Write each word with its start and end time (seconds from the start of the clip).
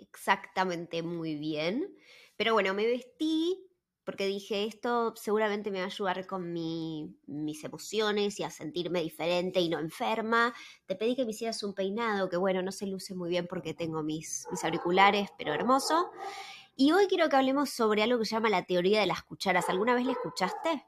exactamente 0.00 1.02
muy 1.02 1.36
bien, 1.36 1.96
pero 2.36 2.54
bueno, 2.54 2.74
me 2.74 2.86
vestí 2.86 3.70
porque 4.04 4.26
dije, 4.26 4.64
esto 4.64 5.14
seguramente 5.14 5.70
me 5.70 5.78
va 5.78 5.84
a 5.84 5.86
ayudar 5.86 6.26
con 6.26 6.52
mis 6.52 7.64
emociones 7.64 8.40
y 8.40 8.42
a 8.42 8.50
sentirme 8.50 9.02
diferente 9.02 9.60
y 9.60 9.68
no 9.68 9.78
enferma. 9.78 10.52
Te 10.86 10.96
pedí 10.96 11.14
que 11.14 11.24
me 11.24 11.30
hicieras 11.30 11.62
un 11.62 11.74
peinado, 11.74 12.28
que 12.28 12.36
bueno, 12.36 12.60
no 12.60 12.72
se 12.72 12.86
luce 12.86 13.14
muy 13.14 13.28
bien 13.30 13.46
porque 13.46 13.72
tengo 13.72 14.02
mis, 14.02 14.48
mis 14.50 14.64
auriculares, 14.64 15.28
pero 15.38 15.52
hermoso. 15.54 16.10
Y 16.74 16.92
hoy 16.92 17.06
quiero 17.06 17.28
que 17.28 17.36
hablemos 17.36 17.70
sobre 17.70 18.02
algo 18.02 18.18
que 18.18 18.24
se 18.24 18.34
llama 18.34 18.48
la 18.48 18.64
teoría 18.64 19.00
de 19.00 19.06
las 19.06 19.22
cucharas. 19.22 19.68
¿Alguna 19.68 19.94
vez 19.94 20.06
la 20.06 20.12
escuchaste? 20.12 20.84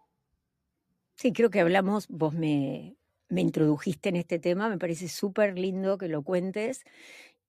Sí, 1.14 1.32
creo 1.32 1.50
que 1.50 1.60
hablamos, 1.60 2.08
vos 2.08 2.34
me, 2.34 2.96
me 3.28 3.40
introdujiste 3.42 4.08
en 4.08 4.16
este 4.16 4.38
tema, 4.38 4.68
me 4.68 4.78
parece 4.78 5.08
súper 5.08 5.58
lindo 5.58 5.96
que 5.98 6.08
lo 6.08 6.22
cuentes. 6.22 6.82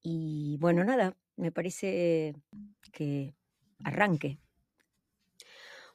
Y 0.04 0.58
bueno, 0.60 0.84
nada, 0.84 1.18
me 1.36 1.52
parece 1.52 2.36
que 2.92 3.36
arranque. 3.84 4.40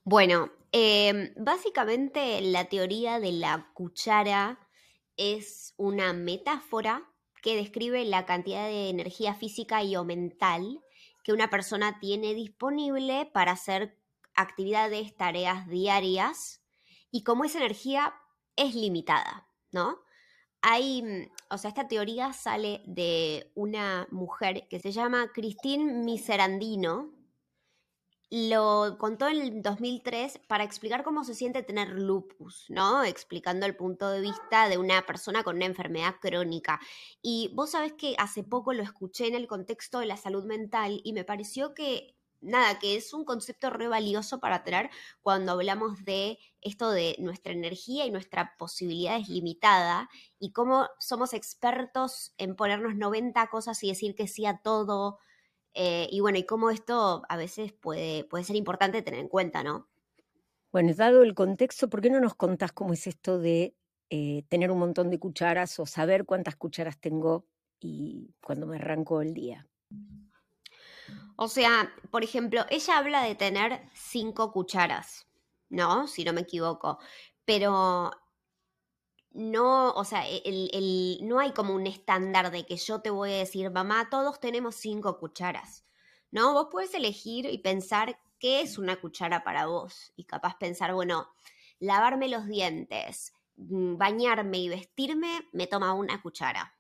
Bueno, 0.04 0.50
em, 0.72 1.32
básicamente 1.36 2.40
la 2.40 2.64
teoría 2.66 3.20
de 3.20 3.32
la 3.32 3.70
cuchara 3.74 4.58
es 5.16 5.74
una 5.76 6.12
metáfora 6.12 7.10
que 7.42 7.56
describe 7.56 8.04
la 8.04 8.26
cantidad 8.26 8.66
de 8.66 8.88
energía 8.88 9.34
física 9.34 9.82
y 9.82 9.96
o 9.96 10.04
mental 10.04 10.80
que 11.22 11.32
una 11.32 11.50
persona 11.50 11.98
tiene 12.00 12.34
disponible 12.34 13.30
para 13.32 13.52
hacer 13.52 13.98
actividades, 14.34 15.16
tareas 15.16 15.68
diarias 15.68 16.62
y 17.10 17.22
cómo 17.22 17.44
esa 17.44 17.58
energía 17.58 18.14
es 18.56 18.74
limitada. 18.74 19.48
¿no? 19.72 20.00
Hay, 20.62 21.02
mm, 21.02 21.30
o 21.50 21.58
sea, 21.58 21.68
esta 21.68 21.88
teoría 21.88 22.32
sale 22.32 22.82
de 22.86 23.50
una 23.54 24.08
mujer 24.10 24.66
que 24.68 24.80
se 24.80 24.92
llama 24.92 25.30
Christine 25.32 26.04
Miserandino. 26.04 27.14
Lo 28.30 28.98
contó 28.98 29.26
en 29.28 29.40
el 29.40 29.62
2003 29.62 30.40
para 30.48 30.64
explicar 30.64 31.02
cómo 31.02 31.24
se 31.24 31.34
siente 31.34 31.62
tener 31.62 31.88
lupus, 31.90 32.66
¿no? 32.68 33.02
Explicando 33.04 33.64
el 33.64 33.74
punto 33.74 34.10
de 34.10 34.20
vista 34.20 34.68
de 34.68 34.76
una 34.76 35.06
persona 35.06 35.42
con 35.42 35.56
una 35.56 35.64
enfermedad 35.64 36.16
crónica. 36.20 36.78
Y 37.22 37.50
vos 37.54 37.70
sabés 37.70 37.94
que 37.94 38.16
hace 38.18 38.44
poco 38.44 38.74
lo 38.74 38.82
escuché 38.82 39.28
en 39.28 39.34
el 39.34 39.46
contexto 39.46 40.00
de 40.00 40.06
la 40.06 40.18
salud 40.18 40.44
mental 40.44 41.00
y 41.04 41.14
me 41.14 41.24
pareció 41.24 41.72
que 41.72 42.17
nada, 42.40 42.78
que 42.78 42.96
es 42.96 43.12
un 43.12 43.24
concepto 43.24 43.70
re 43.70 43.88
valioso 43.88 44.40
para 44.40 44.64
tener 44.64 44.90
cuando 45.22 45.52
hablamos 45.52 46.04
de 46.04 46.38
esto 46.60 46.90
de 46.90 47.16
nuestra 47.18 47.52
energía 47.52 48.06
y 48.06 48.10
nuestra 48.10 48.54
posibilidad 48.58 49.16
es 49.18 49.28
limitada 49.28 50.08
y 50.38 50.52
cómo 50.52 50.88
somos 50.98 51.34
expertos 51.34 52.34
en 52.38 52.56
ponernos 52.56 52.96
90 52.96 53.46
cosas 53.48 53.82
y 53.82 53.88
decir 53.88 54.14
que 54.14 54.28
sí 54.28 54.46
a 54.46 54.58
todo. 54.58 55.18
Eh, 55.74 56.08
y 56.10 56.20
bueno, 56.20 56.38
y 56.38 56.44
cómo 56.44 56.70
esto 56.70 57.22
a 57.28 57.36
veces 57.36 57.72
puede, 57.72 58.24
puede 58.24 58.44
ser 58.44 58.56
importante 58.56 59.02
tener 59.02 59.20
en 59.20 59.28
cuenta, 59.28 59.62
¿no? 59.62 59.88
Bueno, 60.72 60.92
dado 60.94 61.22
el 61.22 61.34
contexto, 61.34 61.88
¿por 61.88 62.00
qué 62.00 62.10
no 62.10 62.20
nos 62.20 62.34
contás 62.34 62.72
cómo 62.72 62.92
es 62.92 63.06
esto 63.06 63.38
de 63.38 63.74
eh, 64.10 64.44
tener 64.48 64.70
un 64.70 64.78
montón 64.78 65.10
de 65.10 65.18
cucharas 65.18 65.78
o 65.78 65.86
saber 65.86 66.24
cuántas 66.24 66.56
cucharas 66.56 66.98
tengo 66.98 67.46
y 67.80 68.34
cuando 68.42 68.66
me 68.66 68.76
arranco 68.76 69.22
el 69.22 69.34
día? 69.34 69.66
O 71.36 71.48
sea, 71.48 71.92
por 72.10 72.24
ejemplo, 72.24 72.66
ella 72.68 72.98
habla 72.98 73.22
de 73.22 73.34
tener 73.34 73.82
cinco 73.94 74.52
cucharas, 74.52 75.26
¿no? 75.68 76.08
Si 76.08 76.24
no 76.24 76.32
me 76.32 76.40
equivoco. 76.40 76.98
Pero 77.44 78.10
no, 79.32 79.90
o 79.92 80.04
sea, 80.04 80.26
el, 80.26 81.20
no 81.22 81.38
hay 81.38 81.52
como 81.52 81.74
un 81.74 81.86
estándar 81.86 82.50
de 82.50 82.66
que 82.66 82.76
yo 82.76 83.00
te 83.00 83.10
voy 83.10 83.30
a 83.32 83.38
decir, 83.38 83.70
mamá, 83.70 84.08
todos 84.10 84.40
tenemos 84.40 84.74
cinco 84.74 85.18
cucharas. 85.18 85.84
¿No? 86.30 86.52
Vos 86.52 86.68
puedes 86.70 86.92
elegir 86.92 87.46
y 87.46 87.58
pensar 87.58 88.18
qué 88.38 88.60
es 88.60 88.76
una 88.76 88.96
cuchara 88.96 89.44
para 89.44 89.66
vos. 89.66 90.12
Y 90.16 90.24
capaz 90.24 90.56
pensar, 90.58 90.92
bueno, 90.92 91.28
lavarme 91.78 92.28
los 92.28 92.46
dientes, 92.46 93.32
mm, 93.56 93.96
bañarme 93.96 94.58
y 94.58 94.68
vestirme 94.68 95.48
me 95.52 95.66
toma 95.66 95.94
una 95.94 96.20
cuchara. 96.20 96.76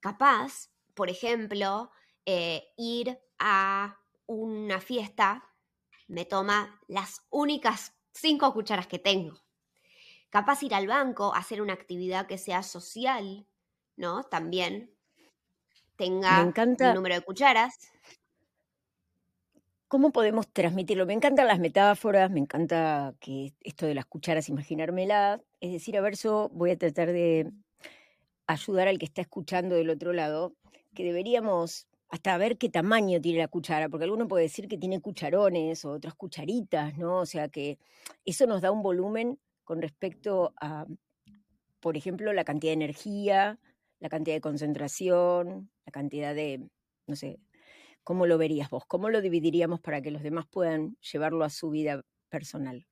Capaz, 0.00 0.68
por 0.94 1.10
ejemplo, 1.10 1.90
eh, 2.26 2.72
ir 2.76 3.18
a 3.42 3.98
una 4.26 4.80
fiesta 4.80 5.44
me 6.06 6.24
toma 6.24 6.80
las 6.88 7.26
únicas 7.30 7.94
cinco 8.12 8.52
cucharas 8.52 8.86
que 8.86 8.98
tengo. 8.98 9.40
Capaz 10.30 10.62
ir 10.62 10.74
al 10.74 10.86
banco, 10.86 11.34
hacer 11.34 11.60
una 11.60 11.72
actividad 11.72 12.26
que 12.26 12.38
sea 12.38 12.62
social, 12.62 13.46
¿no? 13.96 14.22
También 14.24 14.94
tenga 15.96 16.42
un 16.42 16.94
número 16.94 17.14
de 17.14 17.20
cucharas. 17.20 17.74
¿Cómo 19.88 20.10
podemos 20.10 20.50
transmitirlo? 20.50 21.04
Me 21.04 21.12
encantan 21.12 21.48
las 21.48 21.58
metáforas, 21.58 22.30
me 22.30 22.40
encanta 22.40 23.14
que 23.20 23.52
esto 23.60 23.84
de 23.84 23.94
las 23.94 24.06
cucharas, 24.06 24.48
imaginármela. 24.48 25.42
Es 25.60 25.72
decir, 25.72 25.98
a 25.98 26.00
ver, 26.00 26.16
yo 26.16 26.48
voy 26.54 26.70
a 26.70 26.78
tratar 26.78 27.12
de 27.12 27.52
ayudar 28.46 28.88
al 28.88 28.98
que 28.98 29.04
está 29.04 29.20
escuchando 29.20 29.74
del 29.74 29.90
otro 29.90 30.14
lado, 30.14 30.54
que 30.94 31.04
deberíamos 31.04 31.88
hasta 32.12 32.36
ver 32.36 32.58
qué 32.58 32.68
tamaño 32.68 33.22
tiene 33.22 33.38
la 33.38 33.48
cuchara, 33.48 33.88
porque 33.88 34.04
alguno 34.04 34.28
puede 34.28 34.44
decir 34.44 34.68
que 34.68 34.76
tiene 34.76 35.00
cucharones 35.00 35.82
o 35.86 35.92
otras 35.92 36.14
cucharitas, 36.14 36.98
¿no? 36.98 37.20
O 37.20 37.26
sea 37.26 37.48
que 37.48 37.78
eso 38.26 38.46
nos 38.46 38.60
da 38.60 38.70
un 38.70 38.82
volumen 38.82 39.40
con 39.64 39.80
respecto 39.80 40.52
a, 40.60 40.84
por 41.80 41.96
ejemplo, 41.96 42.34
la 42.34 42.44
cantidad 42.44 42.72
de 42.72 42.84
energía, 42.84 43.58
la 43.98 44.10
cantidad 44.10 44.36
de 44.36 44.42
concentración, 44.42 45.70
la 45.86 45.92
cantidad 45.92 46.34
de, 46.34 46.68
no 47.06 47.16
sé, 47.16 47.40
¿cómo 48.04 48.26
lo 48.26 48.36
verías 48.36 48.68
vos? 48.68 48.84
¿Cómo 48.86 49.08
lo 49.08 49.22
dividiríamos 49.22 49.80
para 49.80 50.02
que 50.02 50.10
los 50.10 50.22
demás 50.22 50.44
puedan 50.46 50.98
llevarlo 51.00 51.46
a 51.46 51.50
su 51.50 51.70
vida 51.70 52.02
personal? 52.28 52.86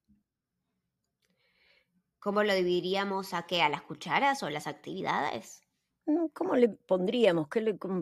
¿Cómo 2.20 2.42
lo 2.42 2.54
dividiríamos 2.54 3.34
a 3.34 3.47
qué? 3.47 3.60
¿A 3.60 3.69
las 3.69 3.82
cucharas 3.82 4.42
o 4.42 4.48
las 4.48 4.66
actividades? 4.66 5.60
Mm, 6.06 6.27
¿Cómo 6.33 6.56
le 6.56 6.69
pondríamos 6.69 7.49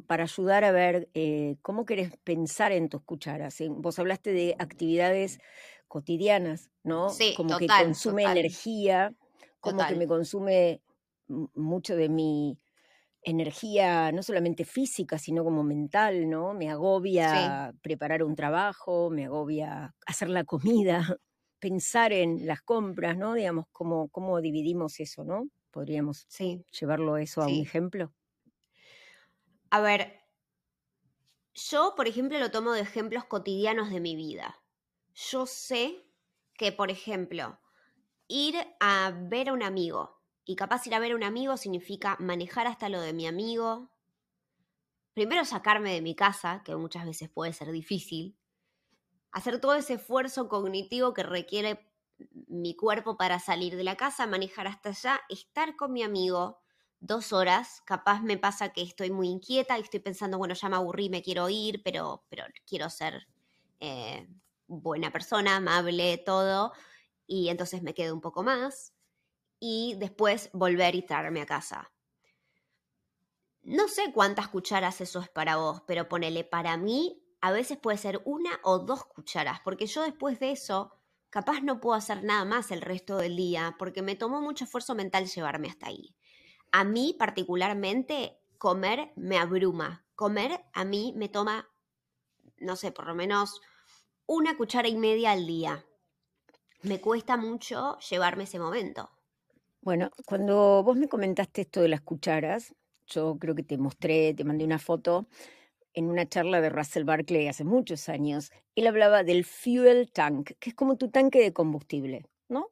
para 0.07 0.25
ayudar 0.25 0.65
a 0.65 0.73
ver 0.73 1.09
eh, 1.15 1.57
cómo 1.63 1.85
querés 1.85 2.17
pensar 2.19 2.73
en 2.73 2.89
tus 2.89 3.03
cucharas? 3.03 3.59
Vos 3.71 3.99
hablaste 3.99 4.33
de 4.33 4.55
actividades 4.59 5.41
cotidianas, 5.89 6.71
¿no? 6.83 7.21
Sí, 7.21 7.33
como 7.33 7.57
que 7.57 7.73
consume 7.73 8.25
energía, 8.25 9.15
como 9.61 9.87
que 9.87 9.95
me 9.97 10.07
consume 10.07 10.83
mucho 11.55 11.97
de 11.97 12.09
mi 12.09 12.59
energía, 13.23 14.13
no 14.13 14.23
solamente 14.23 14.65
física, 14.65 15.19
sino 15.19 15.45
como 15.45 15.65
mental, 15.65 16.29
¿no? 16.31 16.55
Me 16.55 16.71
agobia 16.71 17.73
preparar 17.83 18.23
un 18.25 18.37
trabajo, 18.37 19.11
me 19.11 19.27
agobia 19.27 19.95
hacer 20.07 20.31
la 20.31 20.45
comida, 20.45 21.01
pensar 21.61 22.13
en 22.13 22.47
las 22.47 22.63
compras, 22.63 23.17
¿no? 23.19 23.35
Digamos, 23.35 23.67
cómo, 23.73 24.09
cómo 24.11 24.41
dividimos 24.41 25.01
eso, 25.01 25.25
¿no? 25.25 25.49
Podríamos 25.79 26.29
sí. 26.29 26.67
llevarlo 26.73 27.17
eso 27.19 27.41
a 27.41 27.49
un 27.49 27.61
ejemplo. 27.61 28.13
A 29.71 29.81
ver, 29.81 30.01
yo, 31.55 31.95
por 31.97 32.09
ejemplo, 32.09 32.39
lo 32.39 32.51
tomo 32.51 32.73
de 32.73 32.81
ejemplos 32.81 33.25
cotidianos 33.25 33.91
de 33.91 34.01
mi 34.01 34.17
vida. 34.17 34.63
Yo 35.15 35.47
sé 35.47 36.07
que, 36.55 36.73
por 36.73 36.91
ejemplo, 36.91 37.61
ir 38.29 38.57
a 38.81 39.13
ver 39.31 39.51
a 39.51 39.53
un 39.55 39.63
amigo, 39.63 40.23
y 40.45 40.57
capaz 40.57 40.87
ir 40.87 40.95
a 40.95 41.01
ver 41.01 41.13
a 41.13 41.17
un 41.17 41.25
amigo 41.25 41.57
significa 41.57 42.17
manejar 42.21 42.67
hasta 42.67 42.89
lo 42.89 43.01
de 43.01 43.15
mi 43.15 43.27
amigo, 43.27 43.93
primero 45.15 45.45
sacarme 45.45 45.93
de 45.93 46.01
mi 46.03 46.15
casa, 46.15 46.63
que 46.65 46.75
muchas 46.77 47.05
veces 47.05 47.29
puede 47.29 47.53
ser 47.53 47.71
difícil, 47.73 48.39
hacer 49.33 49.61
todo 49.61 49.75
ese 49.75 49.95
esfuerzo 49.95 50.49
cognitivo 50.49 51.15
que 51.15 51.23
requiere 51.23 51.88
mi 52.49 52.75
cuerpo 52.75 53.17
para 53.17 53.39
salir 53.39 53.77
de 53.77 53.85
la 53.85 53.97
casa, 53.97 54.27
manejar 54.27 54.67
hasta 54.67 54.91
allá, 54.91 55.21
estar 55.29 55.77
con 55.77 55.93
mi 55.93 56.03
amigo 56.03 56.61
dos 57.01 57.33
horas, 57.33 57.83
capaz 57.85 58.23
me 58.23 58.39
pasa 58.39 58.73
que 58.73 58.83
estoy 58.83 59.11
muy 59.11 59.29
inquieta 59.29 59.79
y 59.79 59.83
estoy 59.83 60.01
pensando, 60.01 60.39
bueno, 60.39 60.55
ya 60.55 60.69
me 60.69 60.77
aburrí, 60.77 61.09
me 61.11 61.23
quiero 61.23 61.49
ir, 61.49 61.83
pero, 61.85 62.25
pero 62.29 62.45
quiero 62.67 62.91
ser 62.91 63.29
eh, 63.81 64.29
buena 64.67 65.13
persona, 65.13 65.57
amable, 65.57 66.19
todo, 66.19 66.73
y 67.27 67.49
entonces 67.49 67.83
me 67.83 67.95
quedo 67.95 68.15
un 68.15 68.21
poco 68.21 68.43
más 68.43 68.95
y 69.61 69.95
después 69.99 70.51
volver 70.53 70.95
y 70.95 71.03
traerme 71.03 71.43
a 71.43 71.47
casa. 71.47 71.93
No 73.63 73.87
sé 73.89 74.13
cuántas 74.13 74.49
cucharas 74.49 75.01
eso 75.01 75.21
es 75.21 75.29
para 75.29 75.57
vos, 75.57 75.83
pero 75.87 76.09
ponele 76.09 76.45
para 76.45 76.77
mí 76.77 77.23
a 77.41 77.53
veces 77.53 77.79
puede 77.79 77.99
ser 77.99 78.21
una 78.25 78.59
o 78.65 78.79
dos 78.79 79.05
cucharas, 79.05 79.61
porque 79.61 79.87
yo 79.87 80.03
después 80.03 80.41
de 80.41 80.53
eso 80.53 80.98
capaz 81.31 81.61
no 81.63 81.81
puedo 81.81 81.95
hacer 81.95 82.25
nada 82.25 82.45
más 82.45 82.71
el 82.71 82.81
resto 82.81 83.19
del 83.19 83.37
día, 83.37 83.77
porque 83.79 84.03
me 84.03 84.17
tomó 84.17 84.41
mucho 84.41 84.65
esfuerzo 84.65 84.95
mental 84.95 85.27
llevarme 85.27 85.69
hasta 85.69 85.89
ahí. 85.89 86.15
A 86.73 86.85
mí 86.85 87.15
particularmente 87.19 88.39
comer 88.59 89.13
me 89.17 89.39
abruma. 89.39 90.05
Comer 90.15 90.65
a 90.73 90.85
mí 90.85 91.15
me 91.17 91.29
toma, 91.29 91.69
no 92.59 92.77
sé, 92.77 92.93
por 92.93 93.07
lo 93.07 93.15
menos 93.15 93.61
una 94.27 94.57
cuchara 94.57 94.89
y 94.89 94.97
media 94.97 95.33
al 95.33 95.47
día. 95.47 95.85
Me 96.83 97.01
cuesta 97.01 97.37
mucho 97.37 97.99
llevarme 98.11 98.45
ese 98.45 98.59
momento. 98.59 99.11
Bueno, 99.81 100.11
cuando 100.27 100.83
vos 100.83 100.97
me 100.97 101.09
comentaste 101.09 101.63
esto 101.63 101.81
de 101.81 101.89
las 101.89 102.03
cucharas, 102.03 102.75
yo 103.07 103.39
creo 103.39 103.55
que 103.55 103.63
te 103.63 103.79
mostré, 103.79 104.35
te 104.35 104.45
mandé 104.45 104.65
una 104.65 104.79
foto 104.79 105.27
en 105.95 106.11
una 106.11 106.29
charla 106.29 106.61
de 106.61 106.71
Russell 106.71 107.05
Barclay 107.05 107.49
hace 107.49 107.65
muchos 107.65 108.09
años. 108.09 108.51
Él 108.75 108.87
hablaba 108.87 109.25
del 109.25 109.45
fuel 109.45 110.11
tank, 110.13 110.53
que 110.61 110.71
es 110.71 110.75
como 110.77 110.97
tu 110.97 111.11
tanque 111.11 111.41
de 111.41 111.53
combustible, 111.53 112.25
¿no? 112.49 112.71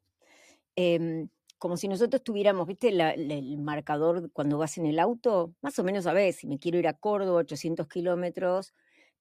Em, 0.76 1.28
como 1.58 1.76
si 1.76 1.88
nosotros 1.88 2.22
tuviéramos, 2.22 2.66
¿viste 2.66 2.88
el 2.88 3.58
marcador 3.58 4.30
cuando 4.32 4.58
vas 4.58 4.78
en 4.78 4.86
el 4.86 4.98
auto? 4.98 5.54
Más 5.62 5.78
o 5.78 5.84
menos 5.84 6.04
sabes, 6.04 6.36
si 6.36 6.46
me 6.46 6.58
quiero 6.58 6.78
ir 6.78 6.88
a 6.88 6.94
Córdoba, 6.94 7.40
800 7.40 7.88
kilómetros, 7.88 8.74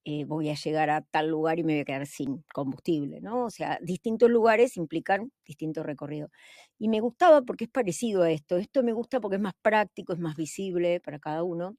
eh, 0.06 0.25
voy 0.25 0.50
a 0.50 0.56
llegar 0.56 0.91
a 0.91 1.01
tal 1.01 1.30
lugar 1.30 1.57
y 1.59 1.63
me 1.63 1.74
voy 1.74 1.81
a 1.81 1.86
quedar 1.86 2.06
sin 2.07 2.44
combustible, 2.53 3.21
¿no? 3.21 3.45
O 3.45 3.50
sea, 3.50 3.80
distintos 3.81 4.30
lugares 4.30 4.77
implican 4.77 5.31
distintos 5.45 5.86
recorridos. 5.86 6.30
Y 6.77 6.89
me 6.89 7.00
gustaba 7.01 7.41
porque 7.41 7.65
es 7.65 7.71
parecido 7.71 8.21
a 8.24 8.31
esto. 8.31 8.57
Esto 8.57 8.83
me 8.83 8.94
gusta 8.94 9.19
porque 9.19 9.38
es 9.38 9.41
más 9.41 9.56
práctico, 9.63 10.13
es 10.13 10.19
más 10.19 10.36
visible 10.36 11.00
para 11.00 11.19
cada 11.19 11.44
uno. 11.44 11.75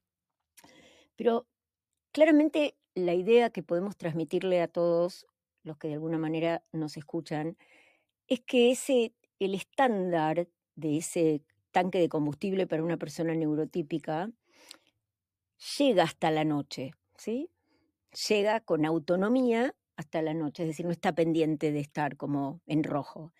Pero 1.16 1.46
claramente 2.16 2.78
la 2.94 3.12
idea 3.12 3.50
que 3.50 3.62
podemos 3.62 3.94
transmitirle 3.94 4.62
a 4.62 4.68
todos 4.68 5.26
los 5.64 5.76
que 5.76 5.88
de 5.88 5.94
alguna 5.94 6.16
manera 6.16 6.64
nos 6.72 6.96
escuchan 6.96 7.58
es 8.26 8.40
que 8.40 8.70
ese 8.70 9.12
el 9.38 9.54
estándar 9.54 10.48
de 10.76 10.96
ese 10.96 11.42
tanque 11.72 11.98
de 11.98 12.08
combustible 12.08 12.66
para 12.66 12.82
una 12.82 12.96
persona 12.96 13.34
neurotípica 13.34 14.30
llega 15.76 16.04
hasta 16.04 16.30
la 16.30 16.44
noche, 16.44 16.92
¿sí? 17.18 17.50
Llega 18.30 18.60
con 18.60 18.86
autonomía 18.86 19.74
hasta 19.98 20.22
la 20.22 20.32
noche, 20.32 20.62
es 20.62 20.68
decir, 20.70 20.86
no 20.86 20.92
está 20.92 21.14
pendiente 21.14 21.70
de 21.70 21.80
estar 21.80 22.16
como 22.16 22.62
en 22.66 22.82
rojo. 22.82 23.34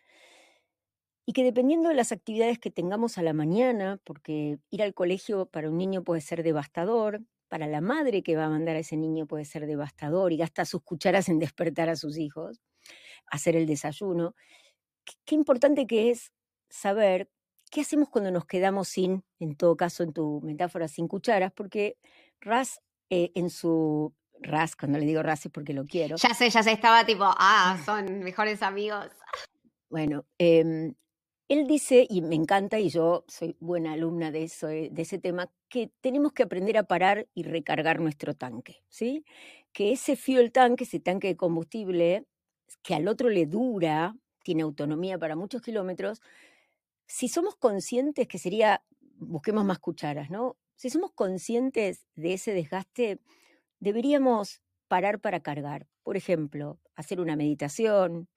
Y 1.25 1.33
que 1.33 1.45
dependiendo 1.45 1.89
de 1.89 1.95
las 1.95 2.13
actividades 2.13 2.59
que 2.59 2.71
tengamos 2.71 3.17
a 3.17 3.23
la 3.23 3.33
mañana, 3.33 3.99
porque 4.05 4.59
ir 4.69 4.83
al 4.83 4.93
colegio 4.93 5.47
para 5.47 5.71
un 5.71 5.79
niño 5.79 6.05
puede 6.05 6.21
ser 6.21 6.43
devastador, 6.43 7.23
para 7.49 7.67
la 7.67 7.81
madre 7.81 8.23
que 8.23 8.37
va 8.37 8.47
a 8.47 8.51
mandar 8.51 8.77
a 8.77 8.81
ese 8.81 8.97
niño 8.97 9.27
puede 9.27 9.45
ser 9.45 9.67
devastador 9.67 10.33
y 10.33 10.37
gasta 10.37 10.65
sus 10.65 10.83
cucharas 10.83 11.29
en 11.29 11.39
despertar 11.39 11.89
a 11.89 11.97
sus 11.97 12.19
hijos, 12.19 12.61
hacer 13.27 13.57
el 13.57 13.67
desayuno 13.67 14.35
qué 15.25 15.35
importante 15.35 15.87
que 15.87 16.11
es 16.11 16.33
saber 16.69 17.31
qué 17.71 17.83
hacemos 17.83 18.09
cuando 18.09 18.31
nos 18.31 18.47
quedamos 18.47 18.89
sin, 18.89 19.25
en 19.39 19.57
todo 19.57 19.77
caso 19.77 20.03
en 20.03 20.13
tu 20.13 20.41
metáfora, 20.43 20.89
sin 20.89 21.09
cucharas, 21.09 21.53
porque 21.53 21.97
Ras 22.41 22.81
eh, 23.11 23.33
en 23.35 23.51
su... 23.51 24.15
Ras, 24.39 24.77
cuando 24.77 24.99
le 24.99 25.07
digo 25.07 25.23
Ras 25.23 25.47
es 25.47 25.53
porque 25.53 25.73
lo 25.73 25.87
quiero. 25.87 26.17
Ya 26.17 26.35
sé, 26.35 26.51
ya 26.51 26.63
sé, 26.63 26.73
estaba 26.73 27.07
tipo, 27.07 27.25
ah, 27.25 27.79
son 27.87 28.21
mejores 28.21 28.63
amigos. 28.63 29.09
Bueno, 29.89 30.27
em, 30.39 30.95
él 31.49 31.67
dice, 31.67 32.07
y 32.09 32.23
me 32.23 32.35
encanta, 32.35 32.79
y 32.81 32.89
yo 32.89 33.25
soy 33.29 33.57
buena 33.61 33.93
alumna 33.93 34.31
de, 34.33 34.45
eso, 34.45 34.69
eh, 34.69 34.89
de 34.93 35.03
ese 35.03 35.19
tema, 35.19 35.51
que 35.69 35.91
tenemos 36.01 36.33
que 36.33 36.43
aprender 36.43 36.77
a 36.79 36.85
parar 36.85 37.29
y 37.35 37.45
recargar 37.45 38.01
nuestro 38.01 38.35
tanque, 38.35 38.83
¿sí? 38.89 39.25
Que 39.73 39.93
ese 39.93 40.17
fuel 40.17 40.53
tank, 40.53 40.81
ese 40.83 41.01
tanque 41.01 41.29
de 41.29 41.37
combustible, 41.37 42.27
que 42.83 42.95
al 42.95 43.09
otro 43.09 43.29
le 43.31 43.47
dura 43.47 44.17
tiene 44.43 44.63
autonomía 44.63 45.19
para 45.19 45.35
muchos 45.35 45.61
kilómetros, 45.61 46.21
si 47.07 47.29
somos 47.29 47.57
conscientes, 47.57 48.29
que 48.29 48.39
sería, 48.39 48.85
busquemos 49.19 49.65
más 49.65 49.79
cucharas, 49.81 50.31
¿no? 50.31 50.57
Si 50.77 50.91
somos 50.91 51.13
conscientes 51.13 52.07
de 52.15 52.35
ese 52.35 52.53
desgaste, 52.53 53.21
deberíamos 53.81 54.63
parar 54.89 55.21
para 55.21 55.41
cargar. 55.41 55.89
Por 56.05 56.17
ejemplo, 56.17 56.79
hacer 56.95 57.21
una 57.21 57.37
meditación, 57.37 58.29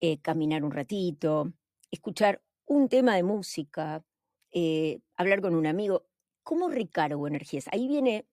eh, 0.00 0.18
caminar 0.20 0.64
un 0.64 0.72
ratito, 0.72 1.52
escuchar 1.90 2.42
un 2.66 2.88
tema 2.88 3.16
de 3.16 3.22
música, 3.22 4.04
eh, 4.52 5.00
hablar 5.16 5.40
con 5.40 5.54
un 5.54 5.66
amigo. 5.66 6.06
¿Cómo 6.42 6.68
recargo 6.68 7.26
energías? 7.26 7.68
Ahí 7.72 7.88
viene 7.88 8.26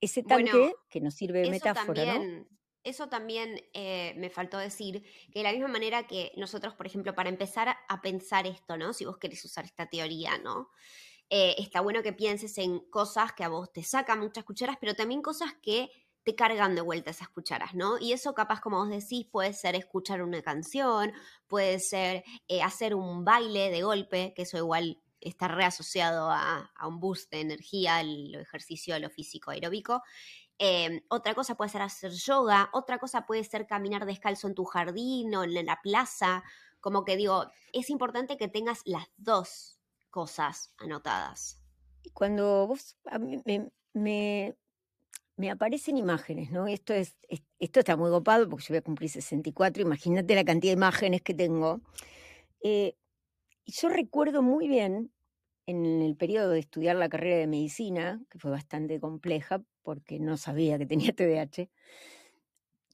ese 0.00 0.22
tanque 0.22 0.74
que 0.88 1.00
nos 1.00 1.14
sirve 1.14 1.40
de 1.40 1.50
metáfora, 1.50 2.18
¿no? 2.18 2.46
eso 2.82 3.08
también 3.08 3.60
eh, 3.74 4.14
me 4.16 4.30
faltó 4.30 4.58
decir, 4.58 5.04
que 5.32 5.40
de 5.40 5.42
la 5.42 5.52
misma 5.52 5.68
manera 5.68 6.06
que 6.06 6.32
nosotros, 6.36 6.74
por 6.74 6.86
ejemplo, 6.86 7.14
para 7.14 7.28
empezar 7.28 7.76
a 7.88 8.00
pensar 8.00 8.46
esto, 8.46 8.76
¿no? 8.76 8.92
Si 8.92 9.04
vos 9.04 9.18
querés 9.18 9.44
usar 9.44 9.64
esta 9.64 9.86
teoría, 9.86 10.38
¿no? 10.38 10.70
Eh, 11.28 11.56
está 11.58 11.80
bueno 11.80 12.02
que 12.02 12.12
pienses 12.12 12.56
en 12.58 12.80
cosas 12.90 13.32
que 13.34 13.44
a 13.44 13.48
vos 13.48 13.72
te 13.72 13.82
sacan 13.82 14.20
muchas 14.20 14.44
cucharas, 14.44 14.76
pero 14.80 14.94
también 14.94 15.22
cosas 15.22 15.54
que 15.62 15.90
te 16.22 16.34
cargan 16.34 16.74
de 16.74 16.82
vuelta 16.82 17.10
esas 17.10 17.28
cucharas, 17.28 17.74
¿no? 17.74 17.98
Y 17.98 18.12
eso 18.12 18.34
capaz, 18.34 18.60
como 18.60 18.78
vos 18.78 18.90
decís, 18.90 19.26
puede 19.30 19.52
ser 19.52 19.74
escuchar 19.74 20.22
una 20.22 20.42
canción, 20.42 21.12
puede 21.46 21.78
ser 21.80 22.24
eh, 22.48 22.62
hacer 22.62 22.94
un 22.94 23.24
baile 23.24 23.70
de 23.70 23.82
golpe, 23.82 24.32
que 24.34 24.42
eso 24.42 24.58
igual 24.58 25.02
está 25.20 25.48
reasociado 25.48 26.30
a, 26.30 26.72
a 26.74 26.86
un 26.86 27.00
boost 27.00 27.30
de 27.30 27.40
energía, 27.40 28.00
el 28.00 28.34
ejercicio, 28.34 28.98
lo 28.98 29.10
físico 29.10 29.50
aeróbico. 29.50 30.02
Em, 30.62 31.00
otra 31.08 31.34
cosa 31.34 31.54
puede 31.54 31.70
ser 31.70 31.80
hacer 31.80 32.12
yoga, 32.12 32.68
otra 32.74 32.98
cosa 32.98 33.24
puede 33.24 33.44
ser 33.44 33.66
caminar 33.66 34.04
descalzo 34.04 34.46
en 34.46 34.54
tu 34.54 34.66
jardín 34.66 35.34
o 35.34 35.44
en 35.44 35.64
la 35.64 35.80
plaza. 35.80 36.44
Como 36.80 37.02
que 37.06 37.16
digo, 37.16 37.46
es 37.72 37.88
importante 37.88 38.36
que 38.36 38.46
tengas 38.46 38.82
las 38.84 39.06
dos 39.16 39.80
cosas 40.10 40.74
anotadas. 40.76 41.62
Cuando 42.12 42.66
vos 42.66 42.98
me, 43.94 44.58
aparecen 45.48 45.96
imágenes, 45.96 46.50
¿no? 46.50 46.66
Esto, 46.66 46.92
es, 46.92 47.16
esto 47.58 47.80
está 47.80 47.96
muy 47.96 48.10
copado 48.10 48.48
porque 48.48 48.64
yo 48.64 48.72
voy 48.72 48.78
a 48.78 48.82
cumplir 48.82 49.10
64, 49.10 49.82
imagínate 49.82 50.34
la 50.34 50.44
cantidad 50.44 50.72
de 50.72 50.78
imágenes 50.78 51.22
que 51.22 51.34
tengo. 51.34 51.80
Eh, 52.62 52.94
yo 53.66 53.88
recuerdo 53.88 54.42
muy 54.42 54.68
bien 54.68 55.12
en 55.66 56.02
el 56.02 56.16
periodo 56.16 56.50
de 56.50 56.58
estudiar 56.58 56.96
la 56.96 57.08
carrera 57.08 57.36
de 57.36 57.46
medicina, 57.46 58.20
que 58.28 58.38
fue 58.38 58.50
bastante 58.50 58.98
compleja 58.98 59.62
porque 59.82 60.18
no 60.18 60.36
sabía 60.36 60.78
que 60.78 60.86
tenía 60.86 61.12
TDAH, 61.12 61.68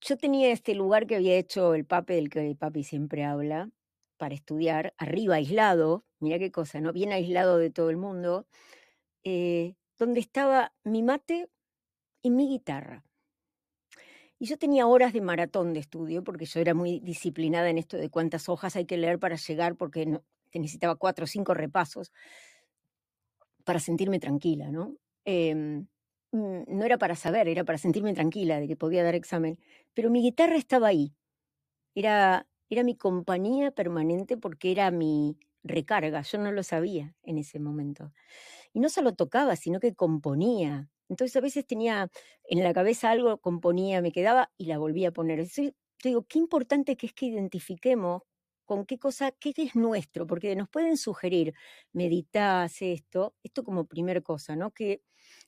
yo 0.01 0.17
tenía 0.17 0.53
este 0.53 0.75
lugar 0.75 1.07
que 1.07 1.17
había 1.17 1.37
hecho 1.37 1.75
el 1.75 1.85
papi, 1.85 2.15
del 2.15 2.29
que 2.29 2.47
el 2.47 2.57
papi 2.57 2.85
siempre 2.85 3.25
habla, 3.25 3.71
para 4.19 4.35
estudiar, 4.35 4.95
arriba 4.99 5.37
aislado, 5.37 6.05
mira 6.21 6.39
qué 6.39 6.51
cosa, 6.51 6.81
¿no? 6.81 6.93
Bien 6.93 7.13
aislado 7.13 7.59
de 7.59 7.71
todo 7.71 7.91
el 7.91 7.97
mundo, 7.97 8.47
eh, 9.25 9.75
donde 9.99 10.21
estaba 10.21 10.73
mi 10.85 11.03
mate 11.03 11.49
y 12.27 12.31
mi 12.31 12.49
guitarra. 12.49 13.05
Y 14.39 14.47
yo 14.47 14.59
tenía 14.59 14.87
horas 14.87 15.13
de 15.13 15.21
maratón 15.21 15.73
de 15.73 15.81
estudio, 15.81 16.25
porque 16.25 16.45
yo 16.45 16.61
era 16.61 16.75
muy 16.75 16.99
disciplinada 17.01 17.71
en 17.71 17.79
esto 17.79 17.97
de 17.97 18.11
cuántas 18.11 18.49
hojas 18.49 18.75
hay 18.75 18.85
que 18.85 18.99
leer 18.99 19.19
para 19.19 19.37
llegar, 19.37 19.77
porque 19.77 20.07
no, 20.07 20.25
necesitaba 20.53 20.97
cuatro 20.97 21.25
o 21.25 21.27
cinco 21.29 21.55
repasos 21.55 22.13
para 23.65 23.79
sentirme 23.79 24.19
tranquila, 24.19 24.71
¿no? 24.73 24.97
Mm, 25.25 25.85
no 26.33 26.85
era 26.85 26.99
para 26.99 27.15
saber, 27.15 27.49
era 27.49 27.65
para 27.65 27.79
sentirme 27.79 28.13
tranquila 28.13 28.59
de 28.59 28.67
que 28.67 28.77
podía 28.77 29.05
dar 29.05 29.15
examen, 29.15 29.59
pero 29.95 30.11
mi 30.11 30.21
guitarra 30.21 30.57
estaba 30.57 30.89
ahí. 30.89 31.15
Era, 31.95 32.49
era 32.69 32.83
mi 32.83 32.97
compañía 32.97 33.71
permanente 33.71 34.37
porque 34.37 34.73
era 34.73 34.91
mi 34.91 35.39
recarga, 35.63 36.23
yo 36.23 36.39
no 36.39 36.51
lo 36.53 36.65
sabía 36.65 37.15
en 37.23 37.39
ese 37.39 37.61
momento. 37.61 38.13
Y 38.73 38.81
no 38.81 38.89
solo 38.89 39.15
tocaba, 39.15 39.57
sino 39.57 39.81
que 39.81 39.95
componía. 39.95 40.91
Entonces 41.09 41.37
a 41.37 41.41
veces 41.41 41.67
tenía 41.67 42.11
en 42.45 42.63
la 42.63 42.73
cabeza 42.75 43.11
algo, 43.11 43.39
componía, 43.39 44.03
me 44.03 44.13
quedaba 44.13 44.51
y 44.57 44.67
la 44.67 44.79
volvía 44.79 45.09
a 45.09 45.13
poner. 45.13 45.45
Yo 45.47 45.73
digo, 46.03 46.27
qué 46.29 46.39
importante 46.39 46.97
que 46.97 47.07
es 47.07 47.13
que 47.15 47.27
identifiquemos 47.27 48.23
con 48.67 48.85
qué 48.85 48.99
cosa, 48.99 49.31
qué 49.33 49.53
es 49.57 49.77
nuestro, 49.77 50.27
porque 50.27 50.55
nos 50.57 50.69
pueden 50.69 50.97
sugerir, 50.97 51.55
meditar, 51.93 52.65
hace 52.65 52.93
esto, 52.93 53.35
esto 53.43 53.65
como 53.65 53.87
primer 53.87 54.23
cosa, 54.23 54.57
¿no? 54.57 54.73
Que 54.73 55.03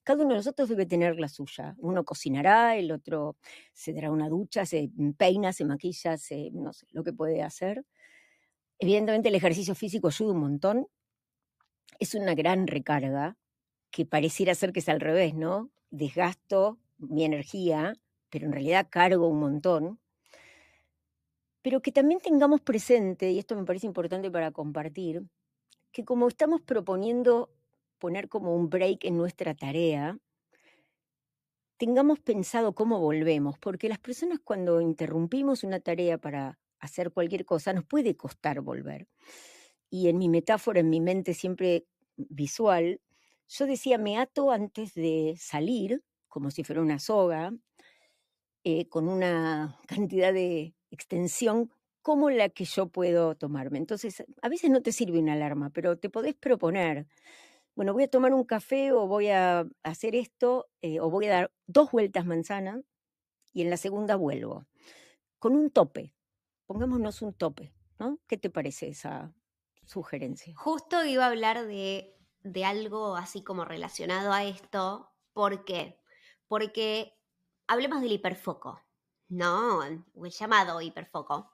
cada 0.05 0.23
uno 0.23 0.31
de 0.31 0.37
nosotros 0.39 0.69
debe 0.69 0.87
tener 0.87 1.19
la 1.19 1.29
suya. 1.29 1.75
Uno 1.79 2.05
cocinará, 2.05 2.77
el 2.77 2.93
otro 2.93 3.37
se 3.75 3.93
dará 3.93 4.11
una 4.11 4.29
ducha, 4.29 4.65
se 4.65 4.91
peina, 5.19 5.53
se 5.53 5.65
maquilla, 5.65 6.17
se, 6.17 6.51
no 6.53 6.73
sé, 6.73 6.87
lo 6.93 7.05
que 7.05 7.13
puede 7.13 7.43
hacer. 7.43 7.85
Evidentemente 8.79 9.29
el 9.29 9.35
ejercicio 9.35 9.75
físico 9.75 10.09
ayuda 10.09 10.33
un 10.33 10.41
montón. 10.41 10.87
Es 11.99 12.15
una 12.15 12.35
gran 12.35 12.67
recarga, 12.69 13.37
que 13.91 14.07
pareciera 14.07 14.55
ser 14.55 14.73
que 14.73 14.81
es 14.81 14.89
al 14.89 15.01
revés, 15.01 15.35
¿no? 15.35 15.71
Desgasto 15.91 16.79
mi 16.99 17.25
energía, 17.25 17.95
pero 18.31 18.47
en 18.47 18.53
realidad 18.53 18.89
cargo 18.91 19.29
un 19.29 19.41
montón 19.41 20.01
pero 21.63 21.83
que 21.83 21.93
también 21.93 22.21
tengamos 22.21 22.61
presente, 22.61 23.31
y 23.31 23.39
esto 23.39 23.57
me 23.57 23.65
parece 23.65 23.87
importante 23.87 24.31
para 24.31 24.53
compartir, 24.53 25.23
que 25.93 26.05
como 26.05 26.29
estamos 26.29 26.63
proponiendo 26.63 27.51
poner 27.99 28.29
como 28.29 28.55
un 28.55 28.71
break 28.71 29.05
en 29.05 29.17
nuestra 29.19 29.55
tarea, 29.55 30.19
tengamos 31.77 32.21
pensado 32.21 32.75
cómo 32.75 33.01
volvemos, 33.01 33.59
porque 33.59 33.89
las 33.89 33.99
personas 33.99 34.39
cuando 34.43 34.81
interrumpimos 34.81 35.65
una 35.65 35.81
tarea 35.81 36.19
para 36.19 36.59
hacer 36.81 37.11
cualquier 37.13 37.45
cosa 37.45 37.73
nos 37.73 37.85
puede 37.85 38.17
costar 38.17 38.61
volver. 38.61 39.07
Y 39.91 40.09
en 40.09 40.19
mi 40.19 40.29
metáfora, 40.29 40.81
en 40.81 40.91
mi 40.91 41.01
mente 41.01 41.35
siempre 41.35 41.87
visual, 42.17 43.01
yo 43.49 43.67
decía, 43.67 43.99
me 43.99 44.19
ato 44.19 44.51
antes 44.51 44.95
de 44.95 45.35
salir, 45.39 46.05
como 46.29 46.51
si 46.51 46.65
fuera 46.65 46.83
una 46.83 46.99
soga, 46.99 47.53
eh, 48.65 48.89
con 48.89 49.09
una 49.09 49.79
cantidad 49.89 50.33
de 50.33 50.75
extensión 50.91 51.71
como 52.03 52.31
la 52.31 52.49
que 52.49 52.65
yo 52.65 52.89
puedo 52.89 53.35
tomarme. 53.35 53.79
Entonces, 53.79 54.25
a 54.41 54.49
veces 54.49 54.71
no 54.71 54.83
te 54.83 54.93
sirve 54.93 55.19
una 55.19 55.35
alarma, 55.35 55.71
pero 55.71 55.99
te 55.99 56.09
podés 56.09 56.35
proponer, 56.35 57.07
bueno, 57.75 57.93
voy 57.93 58.05
a 58.05 58.11
tomar 58.11 58.33
un 58.33 58.45
café 58.45 58.93
o 58.93 59.07
voy 59.07 59.29
a 59.29 59.67
hacer 59.83 60.15
esto, 60.15 60.69
eh, 60.81 61.01
o 61.01 61.11
voy 61.11 61.27
a 61.27 61.31
dar 61.31 61.53
dos 61.67 61.91
vueltas 61.91 62.25
manzana 62.25 62.83
y 63.53 63.63
en 63.63 63.71
la 63.71 63.77
segunda 63.77 64.17
vuelvo, 64.17 64.67
con 65.39 65.55
un 65.55 65.71
tope. 65.71 66.15
Pongámonos 66.67 67.23
un 67.23 67.35
tope, 67.35 67.73
¿no? 67.99 68.19
¿Qué 68.27 68.37
te 68.37 68.51
parece 68.51 68.89
esa 68.89 69.35
sugerencia? 69.85 70.55
Justo 70.57 71.05
iba 71.05 71.25
a 71.25 71.29
hablar 71.29 71.67
de, 71.67 72.18
de 72.43 72.65
algo 72.65 73.17
así 73.17 73.43
como 73.43 73.65
relacionado 73.65 74.33
a 74.33 74.45
esto. 74.45 75.11
¿Por 75.33 75.65
qué? 75.65 76.01
Porque 76.47 77.19
hablemos 77.67 78.01
del 78.01 78.13
hiperfoco, 78.13 78.83
¿no? 79.29 79.83
El 79.83 80.05
llamado 80.31 80.81
hiperfoco. 80.81 81.53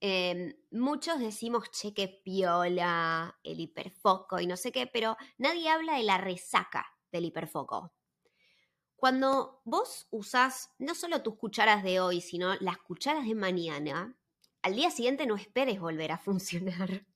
Em, 0.00 0.54
muchos 0.70 1.18
decimos, 1.18 1.70
che, 1.70 1.94
que 1.94 2.08
piola, 2.08 3.38
el 3.42 3.60
hiperfoco 3.60 4.38
y 4.40 4.46
no 4.46 4.56
sé 4.56 4.70
qué, 4.70 4.86
pero 4.86 5.16
nadie 5.38 5.70
habla 5.70 5.96
de 5.96 6.02
la 6.02 6.18
resaca 6.18 6.84
del 7.10 7.24
hiperfoco. 7.24 7.94
Cuando 8.96 9.62
vos 9.64 10.06
usás 10.10 10.70
no 10.78 10.94
solo 10.94 11.22
tus 11.22 11.36
cucharas 11.36 11.82
de 11.82 12.00
hoy, 12.00 12.20
sino 12.20 12.54
las 12.56 12.78
cucharas 12.78 13.26
de 13.26 13.34
mañana, 13.34 14.16
al 14.62 14.74
día 14.74 14.90
siguiente 14.90 15.26
no 15.26 15.36
esperes 15.36 15.80
volver 15.80 16.12
a 16.12 16.18
funcionar. 16.26 17.06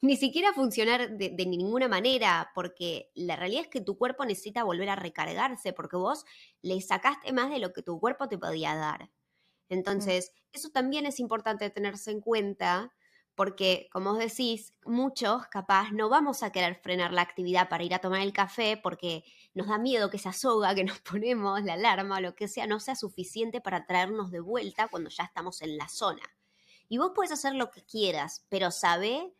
Ni 0.00 0.16
siquiera 0.16 0.52
funcionar 0.52 1.10
de, 1.10 1.30
de, 1.30 1.46
ninguna 1.46 1.88
manera, 1.88 2.50
porque 2.54 3.10
la 3.14 3.36
realidad 3.36 3.62
es 3.62 3.68
que 3.68 3.80
tu 3.80 3.96
cuerpo 3.96 4.24
necesita 4.24 4.64
volver 4.64 4.88
a 4.90 4.96
recargarse, 4.96 5.72
porque 5.72 5.96
vos 5.96 6.24
le 6.62 6.80
sacaste 6.80 7.32
más 7.32 7.50
de 7.50 7.58
lo 7.58 7.72
que 7.72 7.82
tu 7.82 7.98
cuerpo 8.00 8.28
te 8.28 8.38
podía 8.38 8.74
dar. 8.74 9.10
Entonces, 9.68 10.32
eso 10.52 10.70
también 10.70 11.06
es 11.06 11.20
importante 11.20 11.68
tenerse 11.70 12.10
en 12.10 12.20
cuenta 12.20 12.92
porque, 13.38 13.88
como 13.92 14.10
os 14.10 14.18
decís, 14.18 14.74
muchos 14.84 15.46
capaz 15.46 15.92
no 15.92 16.08
vamos 16.08 16.42
a 16.42 16.50
querer 16.50 16.74
frenar 16.74 17.12
la 17.12 17.22
actividad 17.22 17.68
para 17.68 17.84
ir 17.84 17.94
a 17.94 18.00
tomar 18.00 18.22
el 18.22 18.32
café 18.32 18.76
porque 18.82 19.22
nos 19.54 19.68
da 19.68 19.78
miedo 19.78 20.10
que 20.10 20.16
esa 20.16 20.32
soga 20.32 20.74
que 20.74 20.82
nos 20.82 20.98
ponemos, 21.08 21.62
la 21.62 21.74
alarma 21.74 22.16
o 22.16 22.20
lo 22.20 22.34
que 22.34 22.48
sea, 22.48 22.66
no 22.66 22.80
sea 22.80 22.96
suficiente 22.96 23.60
para 23.60 23.86
traernos 23.86 24.32
de 24.32 24.40
vuelta 24.40 24.88
cuando 24.88 25.08
ya 25.08 25.22
estamos 25.22 25.62
en 25.62 25.76
la 25.76 25.88
zona. 25.88 26.22
Y 26.88 26.98
vos 26.98 27.12
puedes 27.14 27.30
hacer 27.30 27.54
lo 27.54 27.70
que 27.70 27.84
quieras, 27.84 28.44
pero 28.48 28.72
sabe 28.72 29.32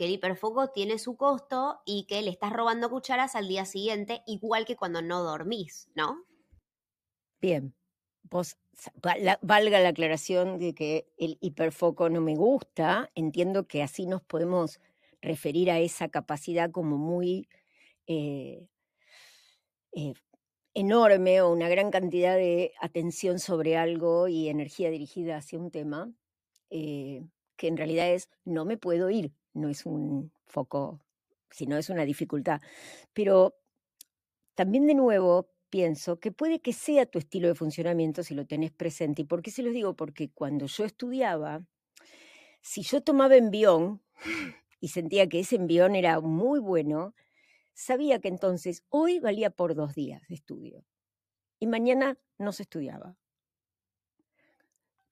que 0.00 0.06
el 0.06 0.12
hiperfoco 0.12 0.68
tiene 0.68 0.98
su 0.98 1.18
costo 1.18 1.82
y 1.84 2.06
que 2.06 2.22
le 2.22 2.30
estás 2.30 2.54
robando 2.54 2.88
cucharas 2.88 3.36
al 3.36 3.48
día 3.48 3.66
siguiente, 3.66 4.22
igual 4.26 4.64
que 4.64 4.74
cuando 4.74 5.02
no 5.02 5.22
dormís, 5.22 5.90
¿no? 5.94 6.24
Bien, 7.38 7.74
vos 8.22 8.56
valga 9.42 9.78
la 9.78 9.90
aclaración 9.90 10.58
de 10.58 10.72
que 10.74 11.12
el 11.18 11.36
hiperfoco 11.42 12.08
no 12.08 12.22
me 12.22 12.34
gusta, 12.34 13.10
entiendo 13.14 13.66
que 13.66 13.82
así 13.82 14.06
nos 14.06 14.22
podemos 14.22 14.80
referir 15.20 15.70
a 15.70 15.80
esa 15.80 16.08
capacidad 16.08 16.70
como 16.70 16.96
muy 16.96 17.50
eh, 18.06 18.70
eh, 19.92 20.14
enorme 20.72 21.42
o 21.42 21.52
una 21.52 21.68
gran 21.68 21.90
cantidad 21.90 22.36
de 22.36 22.72
atención 22.80 23.38
sobre 23.38 23.76
algo 23.76 24.28
y 24.28 24.48
energía 24.48 24.88
dirigida 24.88 25.36
hacia 25.36 25.58
un 25.58 25.70
tema, 25.70 26.10
eh, 26.70 27.22
que 27.56 27.68
en 27.68 27.76
realidad 27.76 28.10
es 28.14 28.30
no 28.46 28.64
me 28.64 28.78
puedo 28.78 29.10
ir, 29.10 29.34
no 29.54 29.68
es 29.68 29.86
un 29.86 30.32
foco, 30.46 31.00
sino 31.50 31.76
es 31.76 31.90
una 31.90 32.04
dificultad. 32.04 32.60
Pero 33.12 33.56
también 34.54 34.86
de 34.86 34.94
nuevo 34.94 35.50
pienso 35.70 36.18
que 36.18 36.32
puede 36.32 36.60
que 36.60 36.72
sea 36.72 37.06
tu 37.06 37.18
estilo 37.18 37.48
de 37.48 37.54
funcionamiento 37.54 38.22
si 38.22 38.34
lo 38.34 38.46
tenés 38.46 38.72
presente. 38.72 39.22
¿Y 39.22 39.24
por 39.24 39.42
qué 39.42 39.50
se 39.50 39.62
los 39.62 39.72
digo? 39.72 39.94
Porque 39.94 40.30
cuando 40.30 40.66
yo 40.66 40.84
estudiaba, 40.84 41.64
si 42.60 42.82
yo 42.82 43.02
tomaba 43.02 43.36
envión 43.36 44.02
y 44.80 44.88
sentía 44.88 45.28
que 45.28 45.40
ese 45.40 45.56
envión 45.56 45.94
era 45.94 46.20
muy 46.20 46.60
bueno, 46.60 47.14
sabía 47.72 48.20
que 48.20 48.28
entonces 48.28 48.84
hoy 48.90 49.20
valía 49.20 49.50
por 49.50 49.74
dos 49.74 49.94
días 49.94 50.22
de 50.28 50.34
estudio 50.34 50.84
y 51.58 51.66
mañana 51.66 52.18
no 52.38 52.52
se 52.52 52.64
estudiaba. 52.64 53.16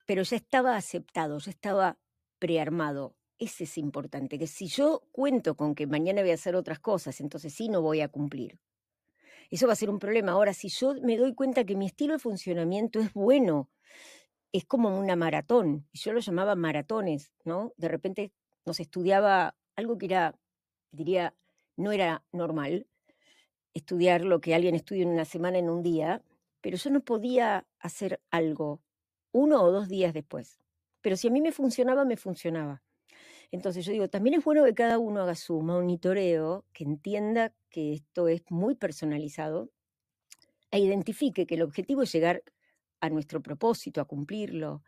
Pero 0.05 0.23
ya 0.23 0.35
estaba 0.35 0.75
aceptado, 0.75 1.37
ya 1.39 1.51
estaba 1.51 1.99
prearmado. 2.39 3.15
Ese 3.39 3.63
es 3.63 3.77
importante, 3.77 4.37
que 4.37 4.47
si 4.47 4.67
yo 4.67 5.01
cuento 5.11 5.55
con 5.55 5.73
que 5.73 5.87
mañana 5.87 6.21
voy 6.21 6.31
a 6.31 6.35
hacer 6.35 6.55
otras 6.55 6.79
cosas, 6.79 7.19
entonces 7.21 7.53
sí 7.53 7.69
no 7.69 7.81
voy 7.81 8.01
a 8.01 8.09
cumplir 8.09 8.59
eso 9.49 9.67
va 9.67 9.73
a 9.73 9.75
ser 9.75 9.89
un 9.89 9.99
problema. 9.99 10.33
Ahora, 10.33 10.53
si 10.53 10.69
yo 10.69 10.95
me 11.01 11.17
doy 11.17 11.33
cuenta 11.33 11.63
que 11.63 11.75
mi 11.75 11.85
estilo 11.85 12.13
de 12.13 12.19
funcionamiento 12.19 12.99
es 12.99 13.13
bueno, 13.13 13.69
es 14.51 14.65
como 14.65 14.97
una 14.97 15.15
maratón, 15.15 15.87
yo 15.93 16.13
lo 16.13 16.19
llamaba 16.19 16.55
maratones, 16.55 17.33
¿no? 17.45 17.73
De 17.77 17.87
repente 17.87 18.31
nos 18.65 18.79
estudiaba 18.79 19.55
algo 19.75 19.97
que 19.97 20.07
era, 20.07 20.35
diría, 20.91 21.35
no 21.77 21.91
era 21.91 22.23
normal, 22.31 22.87
estudiar 23.73 24.23
lo 24.25 24.41
que 24.41 24.55
alguien 24.55 24.75
estudia 24.75 25.03
en 25.03 25.09
una 25.09 25.25
semana, 25.25 25.59
en 25.59 25.69
un 25.69 25.83
día, 25.83 26.23
pero 26.61 26.77
yo 26.77 26.89
no 26.89 27.01
podía 27.01 27.65
hacer 27.79 28.21
algo 28.31 28.81
uno 29.31 29.61
o 29.61 29.71
dos 29.71 29.87
días 29.87 30.13
después. 30.13 30.59
Pero 31.01 31.15
si 31.15 31.27
a 31.27 31.31
mí 31.31 31.41
me 31.41 31.51
funcionaba, 31.51 32.05
me 32.05 32.17
funcionaba. 32.17 32.83
Entonces 33.51 33.85
yo 33.85 33.91
digo, 33.91 34.09
también 34.09 34.35
es 34.35 34.43
bueno 34.43 34.63
que 34.63 34.75
cada 34.75 34.99
uno 34.99 35.21
haga 35.21 35.35
su 35.35 35.61
monitoreo, 35.61 36.65
que 36.73 36.83
entienda 36.83 37.53
que 37.69 37.93
esto 37.93 38.27
es 38.27 38.43
muy 38.49 38.75
personalizado 38.75 39.71
e 40.71 40.79
identifique 40.79 41.47
que 41.47 41.55
el 41.55 41.63
objetivo 41.63 42.03
es 42.03 42.11
llegar 42.11 42.43
a 43.01 43.09
nuestro 43.09 43.41
propósito, 43.41 44.01
a 44.01 44.05
cumplirlo. 44.05 44.83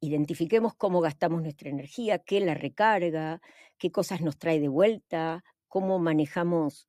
Identifiquemos 0.00 0.74
cómo 0.74 1.00
gastamos 1.00 1.42
nuestra 1.42 1.70
energía, 1.70 2.18
qué 2.18 2.40
la 2.40 2.54
recarga, 2.54 3.40
qué 3.78 3.90
cosas 3.90 4.20
nos 4.20 4.38
trae 4.38 4.60
de 4.60 4.68
vuelta, 4.68 5.42
cómo 5.66 5.98
manejamos 5.98 6.88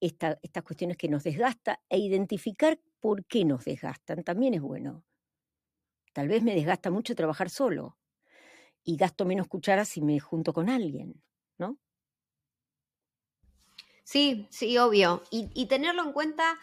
estas 0.00 0.62
cuestiones 0.64 0.96
que 0.96 1.08
nos 1.08 1.24
desgasta 1.24 1.80
e 1.88 1.98
identificar 1.98 2.78
por 3.00 3.24
qué 3.26 3.44
nos 3.44 3.64
desgastan 3.64 4.24
también 4.24 4.54
es 4.54 4.60
bueno. 4.60 5.04
Tal 6.12 6.28
vez 6.28 6.42
me 6.42 6.54
desgasta 6.54 6.90
mucho 6.90 7.14
trabajar 7.14 7.50
solo, 7.50 7.98
y 8.86 8.96
gasto 8.96 9.26
menos 9.26 9.48
cucharas 9.48 9.88
si 9.88 10.00
me 10.00 10.20
junto 10.20 10.54
con 10.54 10.70
alguien, 10.70 11.20
¿no? 11.58 11.76
Sí, 14.04 14.46
sí, 14.50 14.78
obvio. 14.78 15.24
Y, 15.30 15.66
tenerlo 15.66 16.04
en 16.04 16.12
cuenta 16.12 16.56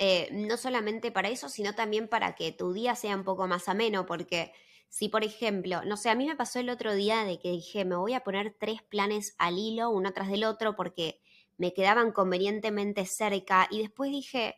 eh, 0.00 0.28
no 0.32 0.56
solamente 0.56 1.12
para 1.12 1.28
eso, 1.28 1.48
sino 1.48 1.74
también 1.76 2.08
para 2.08 2.34
que 2.34 2.50
tu 2.50 2.72
día 2.72 2.96
sea 2.96 3.14
un 3.14 3.22
poco 3.22 3.46
más 3.46 3.68
ameno, 3.68 4.04
porque 4.04 4.52
si, 4.88 5.08
por 5.08 5.22
ejemplo, 5.22 5.82
no 5.84 5.96
sé, 5.96 6.10
a 6.10 6.16
mí 6.16 6.26
me 6.26 6.34
pasó 6.34 6.58
el 6.58 6.70
otro 6.70 6.92
día 6.94 7.24
de 7.24 7.38
que 7.38 7.52
dije, 7.52 7.84
me 7.84 7.94
voy 7.94 8.14
a 8.14 8.24
poner 8.24 8.56
tres 8.58 8.82
planes 8.82 9.36
al 9.38 9.56
hilo, 9.56 9.90
uno 9.90 10.12
tras 10.12 10.28
del 10.28 10.42
otro, 10.42 10.74
porque 10.74 11.20
me 11.56 11.72
quedaban 11.72 12.10
convenientemente 12.10 13.06
cerca, 13.06 13.68
y 13.70 13.78
después 13.78 14.10
dije, 14.10 14.56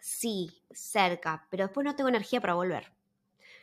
sí, 0.00 0.62
cerca, 0.70 1.46
pero 1.50 1.64
después 1.64 1.84
no 1.84 1.94
tengo 1.94 2.08
energía 2.08 2.40
para 2.40 2.54
volver 2.54 2.98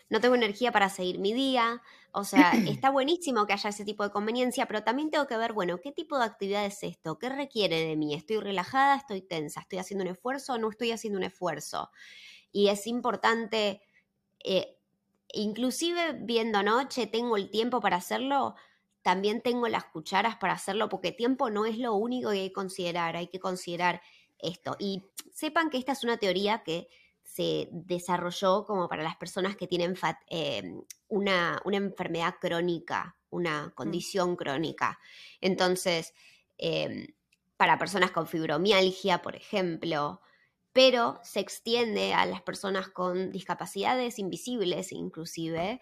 no 0.10 0.22
tengo 0.22 0.36
energía 0.36 0.72
para 0.72 0.90
seguir 0.90 1.20
mi 1.20 1.34
día. 1.34 1.82
O 2.16 2.24
sea, 2.24 2.52
está 2.68 2.90
buenísimo 2.90 3.46
que 3.46 3.54
haya 3.54 3.70
ese 3.70 3.84
tipo 3.84 4.04
de 4.04 4.10
conveniencia, 4.10 4.66
pero 4.68 4.84
también 4.84 5.12
tengo 5.12 5.28
que 5.28 5.36
ver, 5.38 5.52
bueno, 5.52 5.80
¿qué 5.82 5.92
tipo 5.92 6.18
de 6.18 6.24
actividad 6.24 6.66
es 6.66 6.82
esto? 6.82 7.20
¿Qué 7.20 7.28
requiere 7.30 7.86
de 7.86 7.98
mí? 7.98 8.14
¿Estoy 8.14 8.38
relajada? 8.38 8.96
¿Estoy 8.96 9.22
tensa? 9.22 9.60
¿Estoy 9.60 9.80
haciendo 9.80 10.04
un 10.06 10.12
esfuerzo 10.12 10.54
o 10.54 10.58
no 10.58 10.70
estoy 10.70 10.92
haciendo 10.92 11.20
un 11.20 11.26
esfuerzo? 11.26 11.92
Y 12.54 12.70
es 12.70 12.88
importante, 12.88 13.82
eh, 14.46 14.78
inclusive 15.34 16.18
viendo 16.22 16.64
noche, 16.64 17.06
tengo 17.06 17.36
el 17.36 17.50
tiempo 17.50 17.82
para 17.82 17.98
hacerlo, 17.98 18.56
también 19.02 19.42
tengo 19.42 19.68
las 19.68 19.84
cucharas 19.84 20.38
para 20.38 20.54
hacerlo, 20.54 20.88
porque 20.88 21.12
tiempo 21.12 21.50
no 21.50 21.66
es 21.66 21.78
lo 21.78 21.96
único 21.96 22.32
que 22.32 22.40
hay 22.40 22.48
que 22.48 22.54
considerar, 22.54 23.18
hay 23.18 23.28
que 23.28 23.40
considerar 23.40 24.02
esto. 24.40 24.78
Y 24.80 25.04
sepan 25.34 25.70
que 25.70 25.78
esta 25.78 25.92
es 25.92 26.04
una 26.06 26.16
teoría 26.16 26.64
que 26.64 26.88
se 27.26 27.68
desarrolló 27.72 28.66
como 28.66 28.88
para 28.88 29.04
las 29.04 29.18
personas 29.18 29.58
que 29.58 29.68
tienen 29.68 29.96
em, 30.28 30.82
una, 31.10 31.62
enfermedad 31.66 32.36
crónica, 32.40 33.18
una 33.30 33.68
mm. 33.68 33.72
condición 33.72 34.36
crónica. 34.36 35.00
Entonces, 35.42 36.14
em, 36.58 37.08
para 37.58 37.78
personas 37.78 38.12
con 38.12 38.28
fibromialgia, 38.28 39.22
por 39.22 39.36
ejemplo, 39.36 40.22
pero 40.72 41.20
se 41.24 41.40
extiende 41.40 42.14
a 42.14 42.26
las 42.26 42.42
personas 42.42 42.90
con 42.90 43.32
discapacidades 43.32 44.20
invisibles 44.20 44.92
inclusive. 44.92 45.82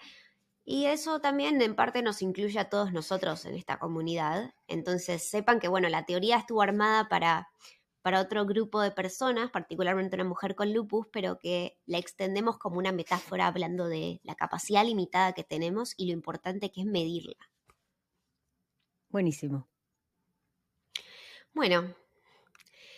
Y 0.65 0.85
eso 0.85 1.19
también 1.19 1.61
en 1.61 1.75
parte 1.75 2.01
nos 2.01 2.21
incluye 2.21 2.57
a 2.57 2.69
todos 2.69 2.93
nosotros 2.93 3.45
en 3.45 3.55
esta 3.55 3.79
comunidad. 3.79 4.53
Entonces 4.67 5.29
sepan 5.29 5.59
que, 5.59 5.67
bueno, 5.67 5.89
la 5.89 6.05
teoría 6.05 6.37
estuvo 6.37 6.61
armada 6.61 7.09
para 7.09 7.49
para 8.03 8.19
otro 8.19 8.45
grupo 8.45 8.81
de 8.81 8.91
personas, 8.91 9.49
particularmente 9.49 10.15
una 10.15 10.25
mujer 10.25 10.55
con 10.55 10.73
lupus, 10.73 11.07
pero 11.11 11.39
que 11.39 11.79
la 11.85 11.97
extendemos 11.97 12.57
como 12.57 12.77
una 12.77 12.91
metáfora 12.91 13.47
hablando 13.47 13.87
de 13.87 14.19
la 14.23 14.35
capacidad 14.35 14.85
limitada 14.85 15.31
que 15.31 15.45
tenemos 15.45 15.93
y 15.97 16.07
lo 16.07 16.11
importante 16.11 16.69
que 16.69 16.81
es 16.81 16.85
medirla. 16.85 17.49
Buenísimo. 19.09 19.69
Bueno, 21.53 21.95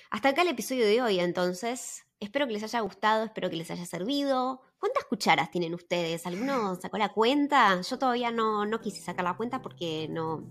hasta 0.10 0.30
acá 0.30 0.42
el 0.42 0.48
episodio 0.50 0.86
de 0.86 1.02
hoy, 1.02 1.20
entonces. 1.20 2.02
Espero 2.20 2.48
que 2.48 2.54
les 2.54 2.64
haya 2.64 2.80
gustado, 2.80 3.26
espero 3.26 3.50
que 3.50 3.58
les 3.58 3.70
haya 3.70 3.86
servido. 3.86 4.62
¿Cuántas 4.80 5.04
cucharas 5.04 5.52
tienen 5.52 5.76
ustedes? 5.76 6.26
¿Alguno 6.26 6.74
sacó 6.76 6.98
la 6.98 7.10
cuenta? 7.10 7.80
Yo 7.82 8.00
todavía 8.00 8.32
no, 8.32 8.66
no 8.66 8.80
quise 8.80 9.02
sacar 9.02 9.26
la 9.26 9.38
cuenta 9.38 9.62
porque 9.62 10.08
no, 10.10 10.46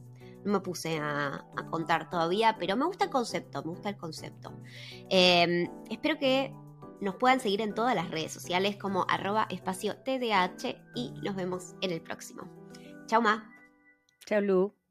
no 0.44 0.52
me 0.52 0.60
puse 0.60 0.98
a, 0.98 1.44
contar 1.70 2.10
todavía, 2.10 2.56
pero 2.58 2.76
me 2.76 2.86
gusta 2.86 3.04
el 3.04 3.10
concepto, 3.10 3.62
me 3.62 3.70
gusta 3.70 3.88
el 3.88 3.96
concepto. 3.96 4.52
Em, 5.08 5.68
espero 5.90 6.18
que 6.18 6.54
nos 7.00 7.16
puedan 7.16 7.40
seguir 7.40 7.60
en 7.60 7.74
todas 7.74 7.94
las 7.94 8.10
redes 8.10 8.32
sociales 8.32 8.76
como 8.76 9.06
arroba 9.08 9.46
espacio 9.50 9.96
TDH 9.96 10.76
y 10.94 11.12
nos 11.22 11.34
vemos 11.34 11.74
en 11.80 11.90
el 11.90 12.00
próximo. 12.00 12.48
Chao, 13.06 13.20
Ma. 13.20 13.50
Chao, 14.26 14.40
Lu. 14.40 14.83